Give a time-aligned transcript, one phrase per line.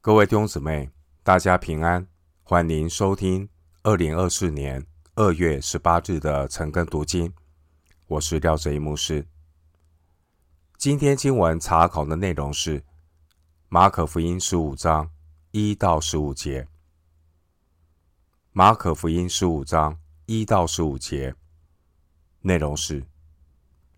[0.00, 0.88] 各位弟兄姊妹，
[1.24, 2.06] 大家平安，
[2.44, 3.48] 欢迎收听
[3.82, 4.86] 二零二四年
[5.16, 7.34] 二月十八日的晨更读经。
[8.06, 9.26] 我是廖哲一牧师。
[10.76, 12.84] 今天经文查考的内容是
[13.68, 15.10] 马可福音十五章
[15.50, 16.68] 一到十五节。
[18.52, 21.34] 马可福音十五章一到十五节
[22.42, 23.04] 内容是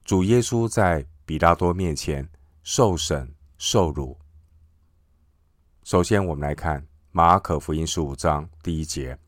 [0.02, 2.26] 主耶稣在比拉多面前
[2.62, 4.19] 受审受辱。
[5.82, 9.18] 首先，我们来看马可福音十五章第一节。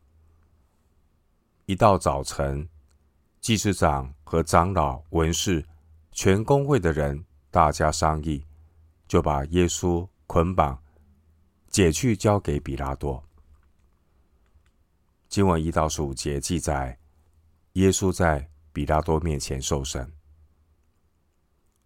[1.65, 2.69] 一到早晨，
[3.41, 5.65] 祭司长和长老、文士、
[6.11, 8.45] 全公会的人，大家商议，
[9.07, 10.81] 就把耶稣捆绑，
[11.69, 13.21] 解去交给比拉多。
[15.27, 16.97] 经文一到十五节记载，
[17.73, 20.09] 耶稣在比拉多面前受审。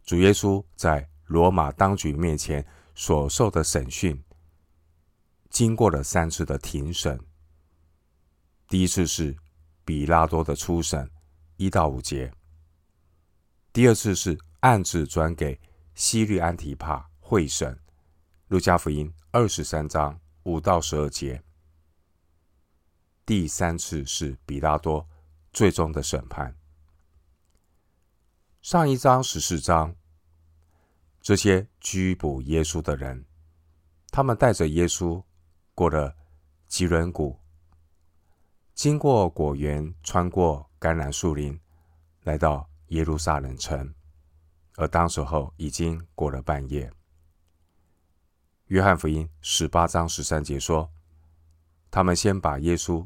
[0.04, 4.21] 主耶稣在罗马当局面前所受的审讯。
[5.49, 7.19] 经过了三次的庭审，
[8.67, 9.35] 第一次是
[9.85, 11.09] 比拉多的初审，
[11.55, 12.29] 一到五节；
[13.71, 15.59] 第二次是案子转给
[15.95, 17.79] 希律安提帕会审，
[18.49, 21.41] 路加福音二十三章五到十二节；
[23.26, 25.07] 第三次是比拉多
[25.54, 26.55] 最终的审判。
[28.61, 29.95] 上一章十四章，
[31.21, 33.26] 这些拘捕耶稣的人，
[34.11, 35.23] 他们带着耶稣。
[35.77, 36.15] 过了
[36.65, 37.39] 吉伦谷，
[38.73, 41.61] 经过果园，穿过橄榄树林，
[42.23, 43.93] 来到耶路撒冷城。
[44.77, 46.91] 而当时候已经过了半夜。
[48.70, 50.91] 约翰福音十八章十三节说，
[51.91, 53.05] 他们先把耶稣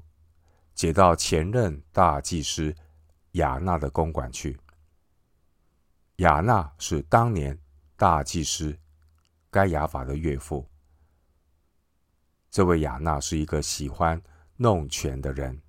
[0.74, 2.74] 解到前任大祭司
[3.34, 4.58] 亚纳的公馆去。
[6.20, 7.60] 亚纳是当年
[7.98, 8.80] 大祭司
[9.50, 10.71] 该亚法的岳父。
[12.52, 14.22] 这位亚纳是一个喜欢
[14.58, 15.60] 弄权的人。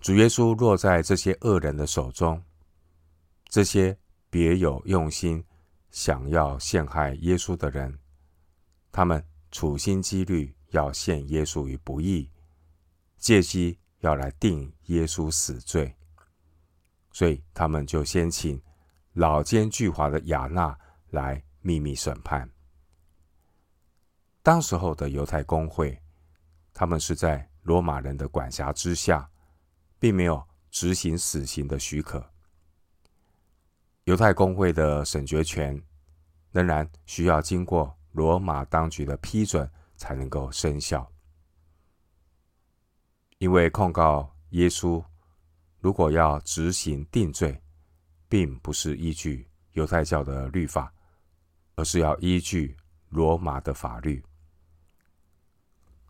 [0.00, 2.40] 主耶稣落在这些恶人的手中，
[3.48, 3.98] 这些
[4.30, 5.44] 别有用心、
[5.90, 7.98] 想要陷害耶稣的人，
[8.92, 12.30] 他们处心积虑要陷耶稣于不义，
[13.18, 15.92] 借机要来定耶稣死罪，
[17.10, 18.62] 所以他们就先请
[19.14, 20.78] 老奸巨猾的亚纳
[21.10, 22.48] 来秘密审判。
[24.46, 26.00] 当时候的犹太公会，
[26.72, 29.28] 他们是在罗马人的管辖之下，
[29.98, 30.40] 并没有
[30.70, 32.24] 执行死刑的许可。
[34.04, 35.82] 犹太公会的审决权
[36.52, 41.10] 仍然需要经过罗马当局的批准才能够生效。
[43.38, 45.04] 因为控告耶稣，
[45.80, 47.60] 如果要执行定罪，
[48.28, 50.94] 并不是依据犹太教的律法，
[51.74, 52.76] 而是要依据
[53.08, 54.24] 罗马的法律。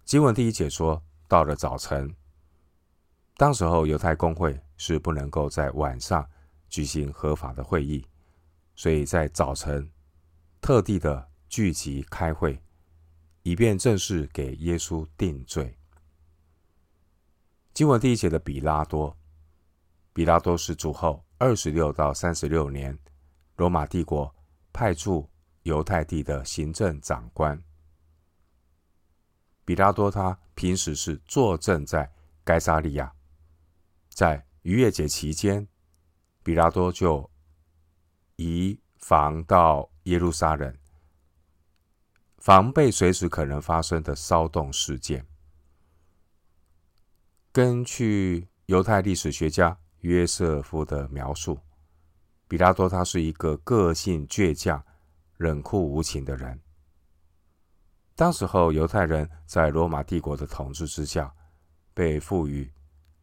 [0.07, 2.15] 经文第一节说，到了早晨，
[3.37, 6.25] 当时候犹太公会是不能够在晚上
[6.69, 8.07] 举行合法的会议，
[8.77, 9.91] 所以在早晨
[10.61, 12.57] 特地的聚集开会，
[13.43, 15.77] 以便正式给耶稣定罪。
[17.75, 19.19] 经文第一节的比拉多，
[20.13, 22.97] 比拉多是主后二十六到三十六年，
[23.57, 24.33] 罗马帝国
[24.73, 25.29] 派驻
[25.65, 27.61] 犹太地的行政长官。
[29.67, 32.11] 比拉多他平时是坐镇在
[32.45, 33.13] 该撒利亚，
[34.09, 35.67] 在逾越节期间，
[36.45, 37.29] 比拉多就
[38.37, 40.73] 移防到耶路撒冷，
[42.39, 45.27] 防备随时可能发生的骚动事件。
[47.51, 51.59] 根据犹太历史学家约瑟夫的描述，
[52.47, 54.85] 比拉多他是一个个性倔强、
[55.39, 56.61] 冷酷无情的人。
[58.17, 61.33] 当时候，犹太人在罗马帝国的统治之下，
[61.93, 62.73] 被赋予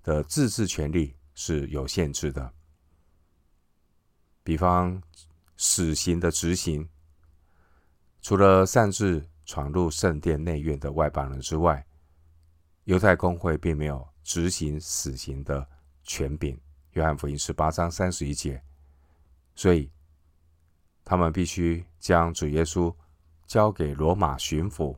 [0.04, 2.54] 的自治权利是有限制的。
[4.44, 5.02] 比方，
[5.58, 6.88] 死刑的执行，
[8.22, 11.84] 除了擅自闯入圣殿内院的外邦人之外，
[12.84, 15.68] 犹太公会并没有执行死刑的
[16.04, 16.56] 权柄。
[16.92, 18.62] 约翰福音十八章三十一节，
[19.56, 19.90] 所以
[21.04, 22.96] 他们必须将主耶稣。
[23.46, 24.98] 交给罗马巡抚，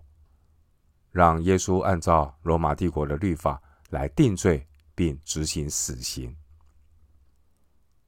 [1.11, 6.35] 让耶稣按照罗马帝国的律法来定罪并执行死刑。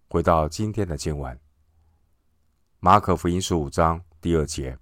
[0.10, 1.38] 回到今天的经文，
[2.80, 4.78] 马可福音十五章第二节，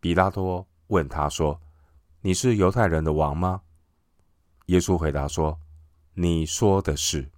[0.00, 1.60] 比拉多问他说
[2.22, 3.62] ：“你是犹太人的王吗？”
[4.66, 5.60] 耶稣回答说
[6.14, 7.30] ：“你说的是。”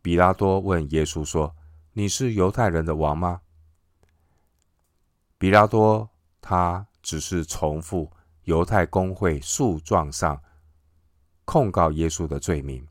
[0.00, 1.54] 比拉多问耶稣说
[1.92, 3.42] ：“你是犹太人的王吗？”
[5.40, 6.06] 比拉多
[6.42, 10.38] 他只是重复犹太公会诉状上
[11.46, 12.86] 控告耶稣的罪名。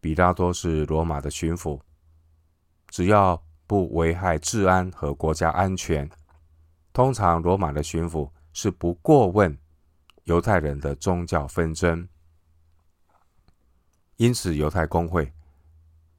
[0.00, 1.80] 比拉多是罗马的巡抚，
[2.88, 6.10] 只要不危害治安和国家安全，
[6.92, 9.56] 通常罗马的巡抚是不过问
[10.24, 12.08] 犹太人的宗教纷争。
[14.16, 15.32] 因此，犹太公会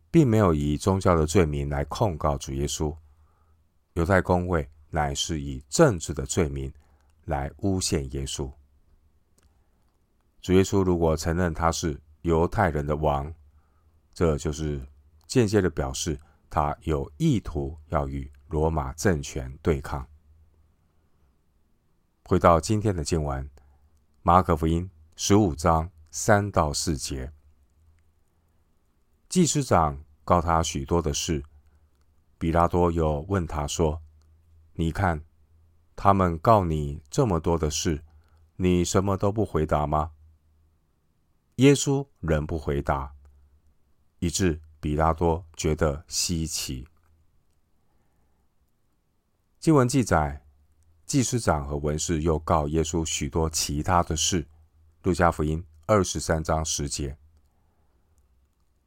[0.09, 2.95] 并没有以宗教的罪名来控告主耶稣，
[3.99, 6.73] 犹太公会乃是以政治的罪名
[7.25, 8.49] 来诬陷耶稣。
[10.41, 13.33] 主耶稣如果承认他是犹太人的王，
[14.13, 14.81] 这就是
[15.27, 16.17] 间接的表示，
[16.49, 20.07] 他有意图要与罗马政权对抗。
[22.23, 23.49] 回到今天的经文，
[24.21, 27.33] 马可福音十五章三到四节，
[29.27, 31.43] 祭司长告他许多的事，
[32.39, 34.01] 比拉多又问他说
[34.73, 35.23] ：“你看，
[35.95, 38.03] 他们告你这么多的事，
[38.55, 40.13] 你什么都不回答吗？”
[41.57, 43.13] 耶稣仍不回答。
[44.19, 46.85] 以致比拉多觉得稀奇。
[49.59, 50.45] 经文记载，
[51.05, 54.45] 祭司长和文士又告耶稣许多其他的事，
[55.03, 57.17] 路加福音二十三章十节。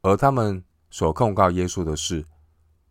[0.01, 2.25] 而他们所控告耶稣的事，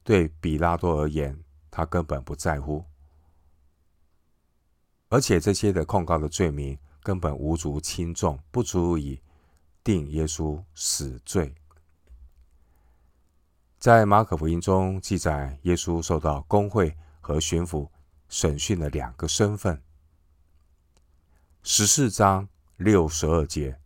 [0.04, 1.38] 对比拉多而言，
[1.70, 2.84] 他根本不在乎，
[5.08, 9.20] 而且这些的控告的罪名根本无足轻重，不足以
[9.84, 11.54] 定耶稣死罪。
[13.78, 17.88] 在马可福音中记载，耶稣受到公会和巡抚
[18.28, 19.82] 审讯的两个身份。
[21.62, 23.78] 十四章六十二节，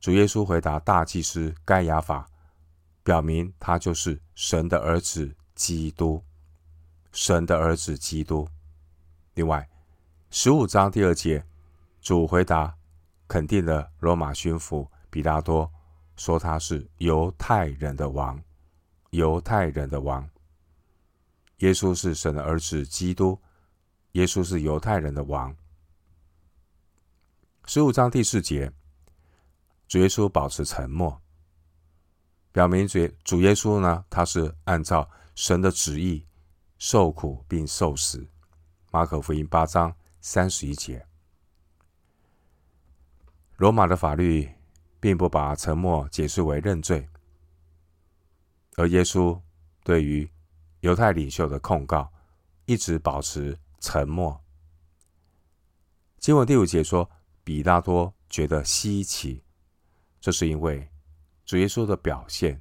[0.00, 2.28] 主耶稣回答大祭司该亚法，
[3.04, 6.24] 表明他就是神的儿子基督，
[7.12, 8.48] 神的儿子基督。
[9.34, 9.68] 另外，
[10.30, 11.44] 十五章第二节，
[12.00, 12.74] 主回答
[13.28, 15.70] 肯定了罗马巡抚比拉多，
[16.16, 18.42] 说他是犹太人的王。
[19.10, 20.28] 犹太人的王，
[21.58, 23.40] 耶稣是神的儿子，基督，
[24.12, 25.54] 耶稣是犹太人的王。
[27.66, 28.72] 十五章第四节，
[29.86, 31.22] 主耶稣保持沉默，
[32.54, 36.24] 表明主主耶稣呢，他是按照神的旨意
[36.78, 38.24] 受苦并受死。
[38.92, 41.04] 马可福音八章三十一节，
[43.56, 44.48] 罗马的法律
[45.00, 47.08] 并不把沉默解释为认罪。
[48.76, 49.36] 而耶稣
[49.82, 50.30] 对于
[50.78, 52.12] 犹太领袖的控告，
[52.66, 54.40] 一直保持沉默。
[56.20, 57.10] 经文第五节说，
[57.42, 59.42] 比拉多觉得稀奇，
[60.20, 60.88] 这是因为
[61.44, 62.60] 主耶稣的表现，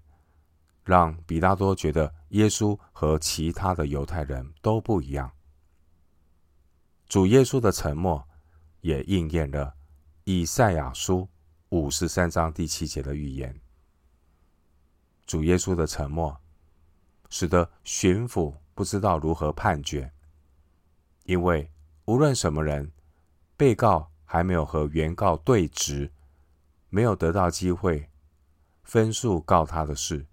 [0.83, 5.31] 让比拉多觉得耶稣和其他的犹太人都不一样。
[7.07, 8.27] 主耶稣的沉默，
[8.81, 9.75] 也应验了
[10.25, 11.29] 以赛亚书
[11.69, 13.59] 五十三章第七节的预言。
[15.25, 16.37] 主耶稣的沉默，
[17.29, 20.11] 使得巡抚不知道如何判决，
[21.23, 21.71] 因为
[22.05, 22.91] 无论什么人，
[23.55, 26.11] 被告还没有和原告对质，
[26.89, 28.09] 没有得到机会
[28.83, 30.25] 分数告他的事，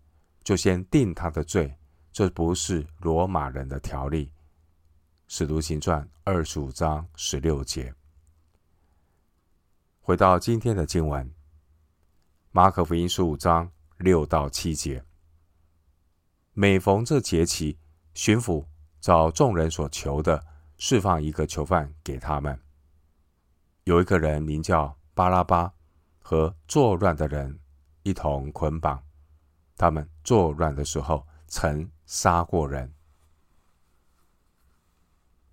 [0.42, 1.76] 就先定他的罪，
[2.12, 4.32] 这不是罗马人的条例。
[5.26, 7.94] 使徒行传二十五章十六节。
[10.00, 11.32] 回到今天的经文，
[12.50, 13.70] 马可福音十五章。
[14.00, 15.04] 六到七节，
[16.54, 17.78] 每逢这节期，
[18.14, 18.64] 巡抚
[18.98, 20.42] 找众人所求的，
[20.78, 22.58] 释放一个囚犯给他们。
[23.84, 25.74] 有一个人名叫巴拉巴，
[26.18, 27.59] 和作乱的人
[28.02, 29.02] 一同捆绑。
[29.76, 32.92] 他们作乱的时候，曾杀过人。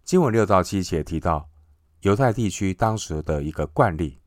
[0.03, 1.49] 经文六到七节提到
[2.01, 4.21] 犹太地区当时的一个惯例：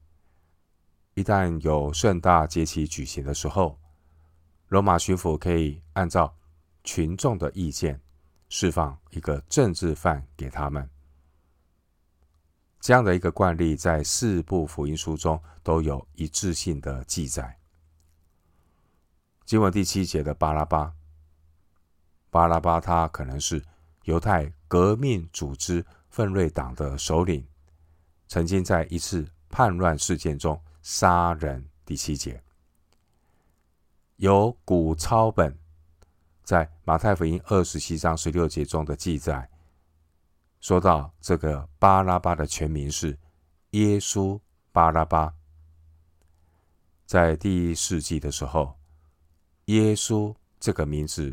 [1.15, 3.79] 一旦有盛大节期举行的时候，
[4.69, 6.35] 罗马巡抚可以按照
[6.83, 8.01] 群众的意见
[8.49, 10.89] 释放一个政治犯给他们。
[12.81, 17.60] 这样的一个惯例，在四部福音书中都有一致性的记载。
[19.51, 20.95] 经文第七节的巴拉巴，
[22.31, 23.61] 巴拉巴他可能是
[24.05, 27.45] 犹太革命组织奋锐党的首领，
[28.29, 31.69] 曾经在一次叛乱事件中杀人。
[31.85, 32.41] 第七节。
[34.19, 35.59] 有古抄本
[36.45, 39.51] 在马太福音二十七章十六节中的记载，
[40.61, 43.19] 说到这个巴拉巴的全名是
[43.71, 44.39] 耶稣
[44.71, 45.35] 巴拉巴。
[47.05, 48.79] 在第一世纪的时候，
[49.71, 51.33] 耶稣这个名字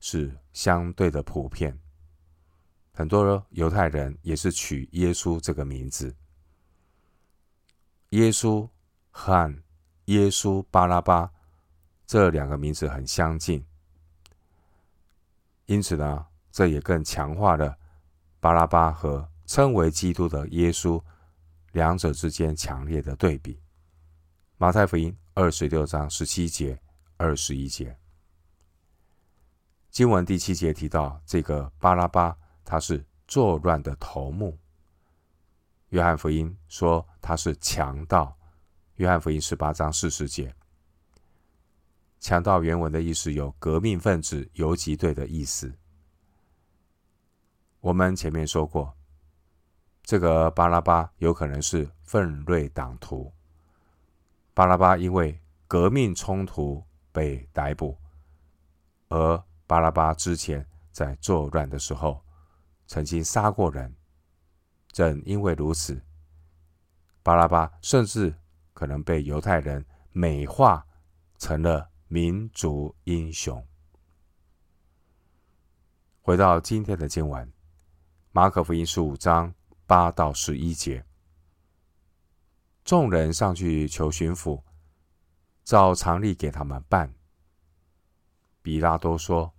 [0.00, 1.78] 是相对的普遍，
[2.90, 6.16] 很多犹太人也是取耶稣这个名字。
[8.10, 8.66] 耶稣
[9.10, 9.62] 和
[10.06, 11.30] 耶稣巴拉巴
[12.06, 13.62] 这两个名字很相近，
[15.66, 17.76] 因此呢，这也更强化了
[18.40, 20.98] 巴拉巴和称为基督的耶稣
[21.72, 23.60] 两者之间强烈的对比。
[24.56, 26.80] 马太福音二十六章十七节、
[27.20, 27.98] 二十一节，
[29.90, 32.34] 经文第七节提到这个巴拉巴。
[32.64, 34.58] 他是作乱的头目。
[35.90, 38.34] 约翰福音说他是强盗。
[38.94, 40.54] 约翰福音十八章四十节，
[42.18, 45.74] 强盗原文的意思有革命分子、游击队的意思。
[47.80, 48.96] 我们前面说过，
[50.02, 53.30] 这个巴拉巴有可能是奋锐党徒。
[54.54, 57.96] 巴拉巴因为革命冲突被逮捕，
[59.08, 62.24] 而巴拉巴之前在作乱的时候。
[62.86, 63.94] 曾经杀过人，
[64.90, 66.02] 正因为如此，
[67.22, 68.34] 巴拉巴甚至
[68.72, 70.84] 可能被犹太人美化
[71.38, 73.64] 成了民族英雄。
[76.20, 77.52] 回到今天的经文，
[78.32, 79.54] 马可福音十五章
[79.86, 81.04] 八到十一节，
[82.84, 84.60] 众人上去求巡抚，
[85.70, 87.14] 照常例给他们办。
[88.60, 89.54] 比拉多说。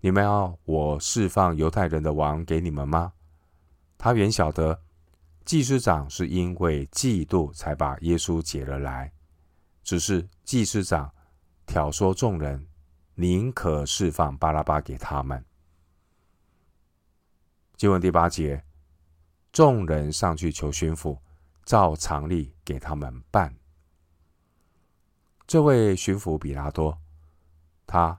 [0.00, 3.12] 你们要我释放犹太人的王给你们吗？
[3.96, 4.82] 他原晓得
[5.44, 9.12] 祭司长是因为嫉妒才把耶稣解了来，
[9.84, 11.12] 只是祭司长
[11.64, 12.66] 挑唆众人，
[13.14, 15.44] 宁可释放巴拉巴给他们。
[17.76, 18.64] 经文第八节，
[19.52, 21.18] 众人上去求巡抚，
[21.64, 23.54] 照常例给他们办。
[25.46, 26.98] 这位巡抚比拉多，
[27.86, 28.18] 他。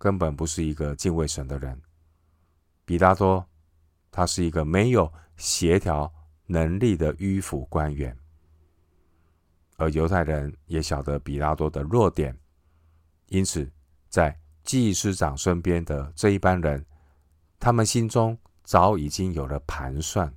[0.00, 1.82] 根本不是一个敬畏神的人。
[2.84, 3.44] 比拉多，
[4.12, 6.14] 他是一个没有协调
[6.46, 8.16] 能力的迂腐官员，
[9.76, 12.38] 而犹太人也晓得比拉多的弱点，
[13.26, 13.68] 因此
[14.08, 16.86] 在祭司长身边的这一班人，
[17.58, 20.32] 他们心中早已经有了盘算。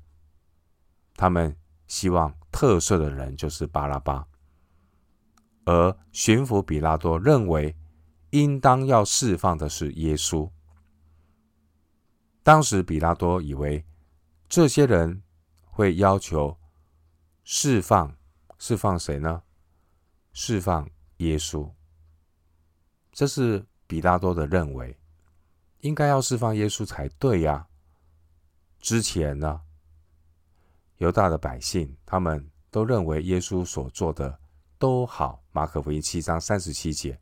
[1.16, 4.28] 他们希望特赦的人就是巴拉巴，
[5.66, 7.76] 而巡抚比拉多认为。
[8.32, 10.50] 应当要释放的是耶稣。
[12.44, 13.86] 当时比拉多以为
[14.48, 15.22] 这些人
[15.66, 16.58] 会要求
[17.44, 18.16] 释放，
[18.58, 19.44] 释放谁呢？
[20.32, 21.70] 释放耶稣。
[23.12, 24.98] 这是比拉多的认为，
[25.82, 27.68] 应该要释放耶稣才对呀。
[28.80, 29.62] 之前呢，
[31.00, 34.40] 犹大的百姓他们都认为耶稣所做的
[34.82, 35.44] 都好。
[35.52, 37.20] 马可福音七章三十七节。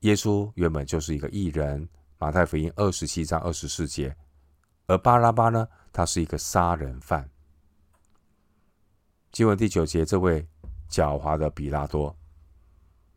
[0.00, 1.88] 耶稣原本就是一个义人，
[2.18, 4.14] 马太福音二十七章二十四节，
[4.86, 7.30] 而巴拉巴呢，他是一个杀人犯。
[9.30, 10.46] 经文第九节，这位
[10.90, 12.14] 狡猾的比拉多，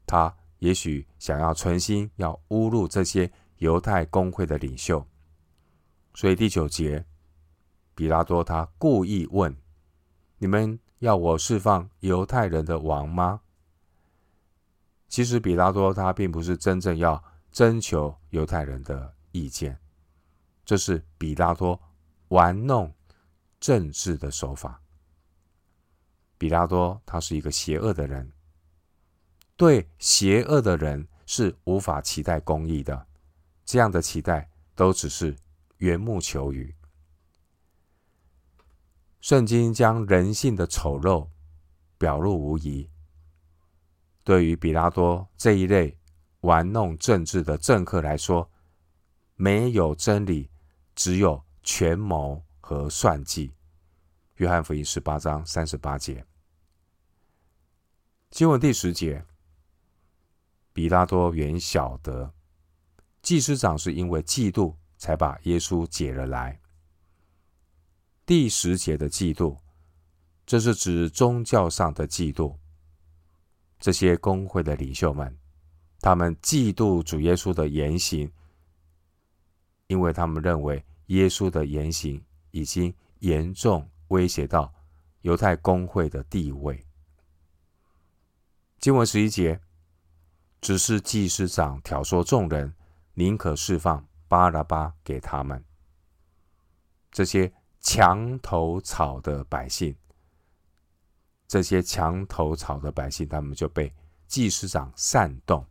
[0.05, 5.05] 他也许想要存心要侮辱这些犹太公会的领袖，
[6.13, 7.05] 所以第九节，
[7.93, 9.53] 比拉多他故意问：
[10.37, 13.41] 你们要我释放犹太人的王吗？
[15.07, 19.79] 其实，比拉多他并不是真正要征求犹太人的意见，
[20.65, 21.79] 这是比拉多
[22.29, 22.93] 玩弄
[23.59, 24.81] 政治的手法。
[26.37, 28.31] 比拉多他是一个邪恶的人，
[29.55, 33.07] 对邪恶的人是无法期待公义的，
[33.63, 35.35] 这样的期待都只是
[35.77, 36.75] 缘木求鱼。
[39.25, 41.27] 圣经将人性的丑陋
[41.97, 42.87] 表露无遗。
[44.23, 45.97] 对于比拉多这一类
[46.41, 48.47] 玩弄政治的政客来说，
[49.33, 50.51] 没有真理，
[50.93, 53.51] 只有权谋和算计。
[54.35, 56.23] 约翰福音十八章三十八节，
[58.29, 59.25] 经文第十节，
[60.71, 62.31] 比拉多原晓得
[63.23, 66.61] 祭司长是因为嫉妒才把耶稣解了来。
[68.25, 69.59] 第十节的嫉妒，
[70.47, 72.57] 这是指宗教上的嫉妒。
[73.79, 75.37] 这些公会的领袖们，
[75.99, 78.31] 他们嫉妒主耶稣的言行，
[79.85, 84.73] 因为他们认为耶稣的言行已经严重威胁到
[85.21, 86.83] 犹太公会的地位。
[88.79, 89.61] 经文十一节，
[90.59, 92.73] 只是祭司长挑唆众人，
[93.13, 95.63] 宁可释放巴拉巴给他们。
[97.11, 97.53] 这些
[97.85, 99.95] 墙头草的百姓。
[101.47, 103.93] 这些墙头草的百姓，他们就被
[104.25, 105.63] 祭司长煽动，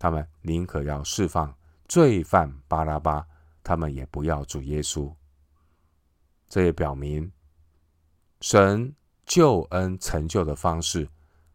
[0.00, 3.24] 他们宁可要释放罪犯巴拉巴，
[3.62, 5.14] 他们也不要主耶稣
[6.48, 7.30] 这也表明
[8.40, 8.92] 神
[9.24, 11.08] 救恩成就的方式，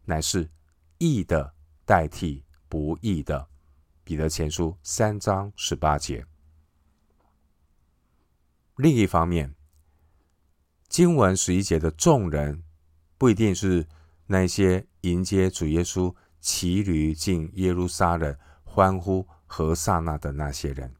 [0.06, 0.50] 乃是
[0.96, 3.46] 义的代替不义的。
[4.02, 6.26] 彼得前书三章十八节。
[8.76, 9.54] 另一方面，
[10.94, 12.62] 经文十一节的众人，
[13.18, 13.84] 不一定是
[14.28, 18.32] 那些迎接主耶稣骑驴进耶路撒冷
[18.62, 20.94] 欢呼和撒那的那些人，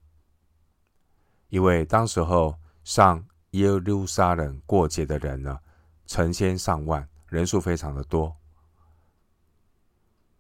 [1.49, 5.61] 因为当时候上耶路撒冷过节的人呢，
[6.07, 8.35] 成千上万，人数非常的多。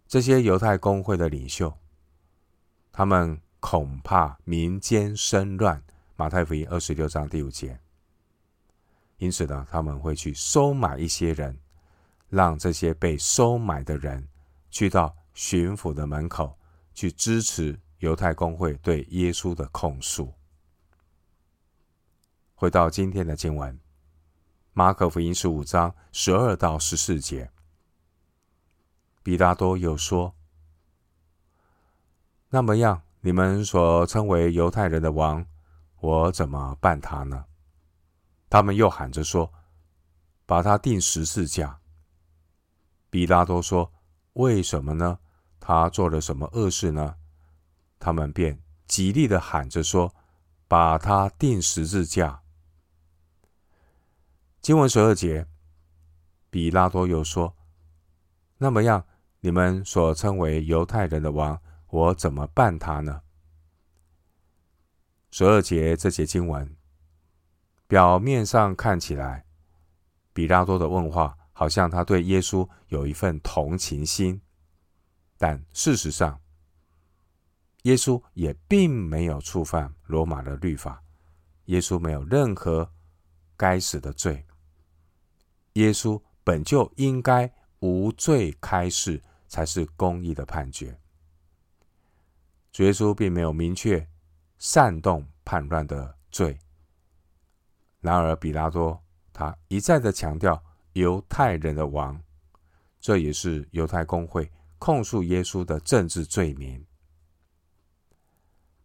[0.08, 1.72] 这些犹太公会的领袖，
[2.90, 5.80] 他们恐怕民间生乱。
[6.16, 7.83] 马太福音二十六章第五节。
[9.24, 11.58] 因此呢，他们会去收买一些人，
[12.28, 14.28] 让这些被收买的人
[14.70, 16.58] 去到巡抚的门口
[16.92, 20.30] 去支持犹太公会对耶稣的控诉。
[22.54, 23.80] 回到今天的经文，
[24.74, 27.50] 马可福音十五章十二到十四节，
[29.22, 30.34] 比拉多又说
[32.50, 35.46] ：“那么样，你们所称为犹太人的王，
[36.00, 37.46] 我怎么办他呢？”
[38.54, 39.52] 他们又喊着说
[40.46, 41.80] ：“把他钉十字架。”
[43.10, 43.92] 比拉多说
[44.34, 45.18] ：“为什么呢？
[45.58, 47.16] 他做了什么恶事呢？”
[47.98, 50.14] 他们便极力的喊着说
[50.68, 52.44] ：“把他钉十字架。”
[54.62, 55.48] 经文十二节，
[56.48, 57.56] 比拉多又说
[58.58, 59.04] ：“那么样，
[59.40, 63.22] 你们所称为犹太人的王，我怎么办他呢？”
[65.32, 66.76] 十二节这节经文。
[67.86, 69.44] 表面上看起来，
[70.32, 74.40] 彼拉多的问话好像他对耶稣有一份同情心，
[75.36, 76.40] 但事实上，
[77.82, 81.02] 耶稣也并没有触犯罗马的律法，
[81.66, 82.90] 耶稣没有任何
[83.56, 84.46] 该死的罪，
[85.74, 90.98] 耶稣本就应该无罪开释，才是公义的判决。
[92.72, 94.08] 主耶稣并没有明确
[94.58, 96.58] 煽动叛乱的罪。
[98.04, 100.62] 然而，彼拉多他一再的强调
[100.92, 102.22] 犹太人的王，
[103.00, 106.84] 这也是犹太公会控诉耶稣的政治罪名。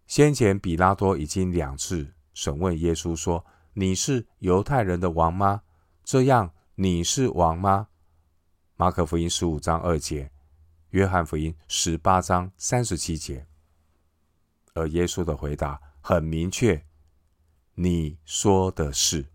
[0.07, 5.63] 先前，彼拉多已经两次审问耶稣说：“你是犹太人的王吗？
[6.05, 7.89] 这样你是王吗？”
[8.77, 10.31] 马可福音十五章二节，
[10.91, 13.45] 约翰福音十八章三十七节。
[14.75, 16.81] 而耶稣的回答很明确。
[17.81, 19.25] 你说的是，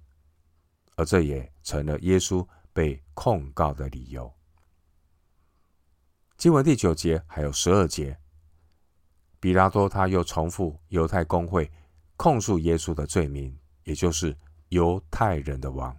[0.96, 4.30] 而这也成了耶稣被控告的理由。
[6.36, 8.20] 经文第九节还有十二节，
[9.40, 11.72] 彼拉多他又重复犹太公会
[12.18, 14.36] 控诉耶稣的罪名，也就是
[14.68, 15.98] 犹太人的王。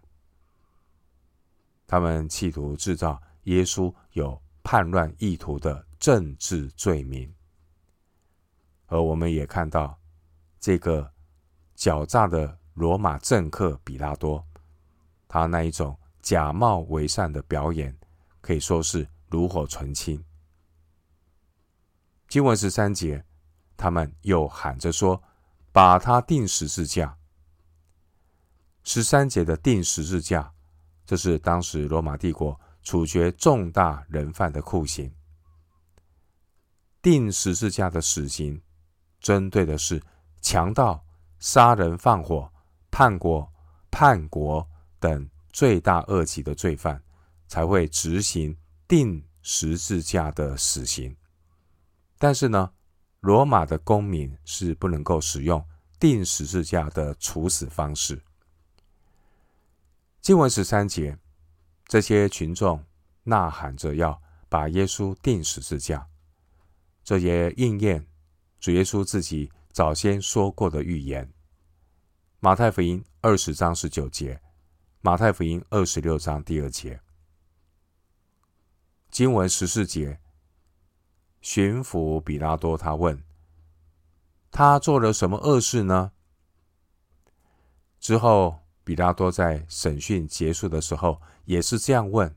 [1.88, 7.34] 他们企图制造耶稣有叛乱意图的政治罪名，
[8.86, 10.00] 而我们也看到
[10.60, 11.15] 这个。
[11.78, 14.46] 狡诈的罗马政客比拉多，
[15.28, 17.98] 他那一种假冒伪善的表演，
[18.42, 20.24] 可以说是炉火纯青。
[22.28, 23.24] 经文十三节，
[23.78, 25.22] 他们又喊着说
[25.72, 27.18] ：“把他钉十字架。”
[28.84, 30.54] 十三节的钉十字架，
[31.06, 35.14] 这是当时罗马帝国处决重大人犯的酷刑。
[37.02, 38.62] 钉十字架的死刑，
[39.20, 40.02] 针对的是
[40.42, 41.05] 强盗。
[41.40, 42.52] 杀人放火、
[42.90, 43.52] 叛国、
[43.92, 44.68] 叛国
[45.00, 47.02] 等罪大恶极的罪犯，
[47.48, 51.16] 才会执行钉十字架的死刑。
[52.18, 52.72] 但是呢，
[53.20, 55.64] 罗马的公民是不能够使用
[56.00, 58.22] 钉十字架的处死方式。
[60.22, 61.18] 经文十三节，
[61.88, 62.84] 这些群众
[63.24, 64.20] 呐喊着要
[64.50, 66.08] 把耶稣钉十字架，
[67.04, 68.08] 这也应验
[68.60, 71.34] 主耶稣自己早先说过的预言。
[72.40, 74.42] 马太福音二十章十九节，
[75.02, 77.02] 马太福音二十六章第二节，
[79.12, 80.22] 经文十四节，
[81.42, 83.22] 巡抚比拉多他问：
[84.50, 86.14] 他做了什么恶事呢？
[88.00, 92.34] 之后，比拉多在审讯结束的时候也是这样问，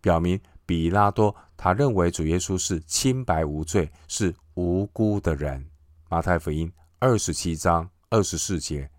[0.00, 5.68] 表明比拉多他认为主耶稣是清白无罪，是无辜的人。
[6.12, 8.90] 马太福音二十七章二十四节。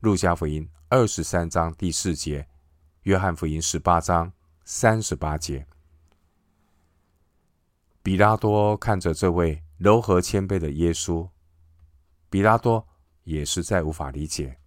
[0.00, 2.48] 路加福音二十三章第四节，
[3.02, 4.32] 约翰福音十八章
[4.64, 5.66] 三十八节。
[8.02, 11.28] 彼拉多看着这位柔和谦卑的耶稣，
[12.30, 12.88] 彼拉多
[13.24, 14.58] 也实在无法理解，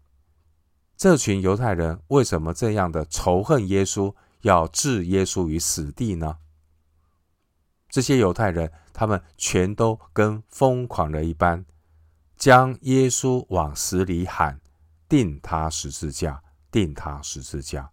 [0.95, 6.37] 这群犹太人为什么这样的仇恨耶稣，要置耶稣于死地呢？
[7.89, 11.65] 这些犹太人，他们全都跟疯狂了一般，
[12.37, 14.61] 将耶稣往死里喊，
[15.09, 17.91] 钉他十字架，钉他十字架。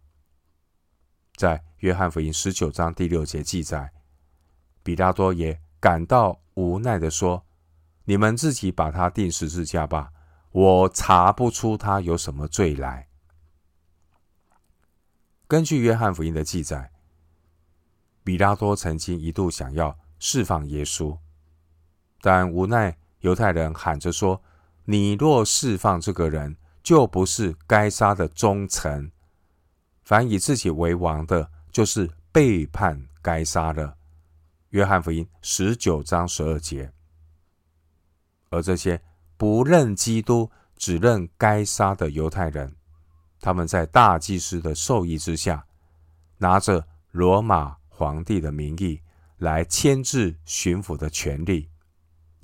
[1.35, 3.93] 在约翰福音十九章第六节记载，
[4.83, 7.45] 比拉多也感到无奈地说
[8.05, 10.11] ：“你们自己把他钉十字架吧。”
[10.55, 13.09] 我查不出他有什么罪来。
[15.49, 16.93] 根据约翰福音的记载，
[18.23, 21.19] 比拉多曾经一度想要释放耶稣，
[22.21, 24.43] 但无奈犹太人喊着说
[24.85, 29.11] ：“你若释放这个人，就不是该杀的忠臣；
[30.03, 33.97] 凡以自己为王的，就是背叛该杀的。”
[34.71, 36.93] 约翰福音十九章十二节，
[38.51, 39.01] 而这些。
[39.37, 42.77] 不认基督，只认该杀的犹太人，
[43.41, 45.67] 他们在大祭司的授意之下，
[46.39, 49.01] 拿着罗马皇帝的名义
[49.39, 51.69] 来牵制巡抚的权力，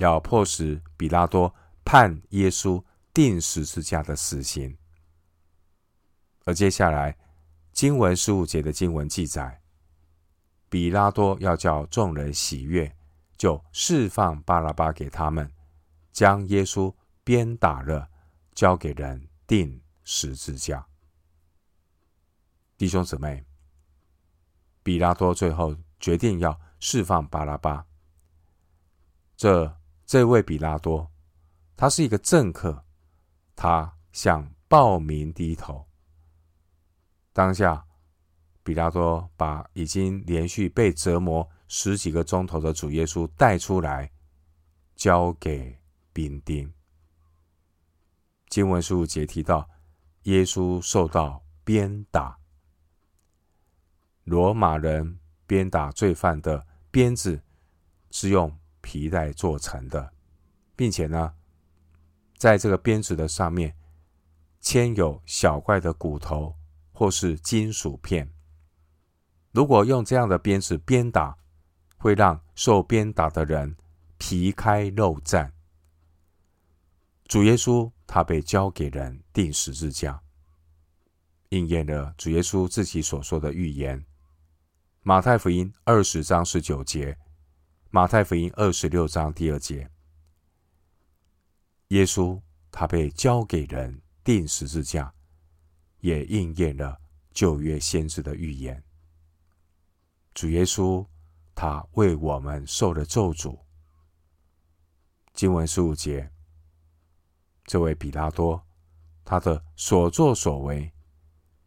[0.00, 2.82] 要迫使比拉多判耶稣
[3.14, 4.76] 钉十字架的死刑。
[6.44, 7.16] 而接下来
[7.72, 9.62] 经文十五节的经文记载，
[10.68, 12.90] 比拉多要叫众人喜悦，
[13.36, 15.48] 就释放巴拉巴给他们。
[16.12, 18.08] 将耶稣鞭打了，
[18.54, 20.84] 交给人钉十字架。
[22.76, 23.44] 弟兄姊妹，
[24.82, 27.86] 比拉多最后决定要释放巴拉巴。
[29.36, 29.79] 这
[30.10, 31.08] 这位比拉多，
[31.76, 32.84] 他是一个政客，
[33.54, 35.86] 他向暴民低头。
[37.32, 37.86] 当下，
[38.64, 44.10] 比拉多把已经连续被折磨十几个钟头的主耶稣带出来，
[44.96, 45.78] 交给。
[46.12, 46.74] 兵丁。
[48.48, 49.70] 经文十五节提到，
[50.24, 52.36] 耶稣受到鞭打。
[54.24, 57.40] 罗马人鞭打罪犯的鞭子
[58.10, 58.58] 是用
[58.90, 60.12] 皮带做成的，
[60.74, 61.32] 并且呢，
[62.36, 63.72] 在这个鞭子的上面
[64.60, 66.56] 嵌有小块的骨头
[66.90, 68.28] 或是金属片。
[69.52, 71.38] 如果用这样的鞭子鞭打，
[71.98, 73.76] 会让受鞭打的人
[74.18, 75.48] 皮开肉绽。
[77.28, 80.20] 主耶稣他被交给人钉十字架，
[81.50, 84.04] 应验了主耶稣自己所说的预言。
[85.02, 87.16] 马太福音二十章十九节，
[87.92, 89.90] 马太福音二十六章第二节，
[91.88, 95.12] 耶稣他被交给人钉十字架，
[95.98, 97.00] 也应验了
[97.32, 98.80] 旧约先知的预言。
[100.34, 101.04] 主耶稣
[101.52, 103.58] 他为我们受了咒诅。
[105.32, 106.30] 经文十五节。
[107.64, 108.64] 这位比拉多，
[109.24, 110.92] 他的所作所为，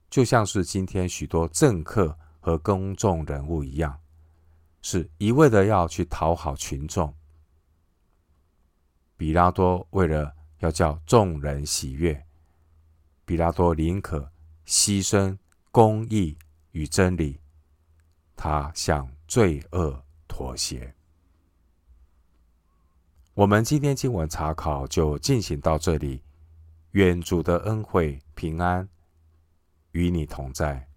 [0.09, 3.99] 就像是今天许多政客和公众人物一样，
[4.83, 7.15] 是一味的要去讨好群众。
[9.15, 12.25] 比拉多为了要叫众人喜悦，
[13.25, 14.31] 比拉多宁可
[14.67, 15.37] 牺牲
[15.71, 16.37] 公义
[16.71, 17.39] 与真理，
[18.35, 20.93] 他向罪恶妥协。
[23.33, 26.21] 我们今天经文查考就进行到这里，
[26.91, 28.87] 愿主的恩惠平安
[29.91, 30.87] 与你同在。